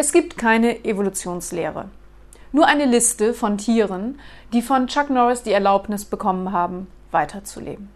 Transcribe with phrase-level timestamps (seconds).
[0.00, 1.90] Es gibt keine Evolutionslehre.
[2.52, 4.18] Nur eine Liste von Tieren,
[4.54, 7.90] die von Chuck Norris die Erlaubnis bekommen haben, weiterzuleben.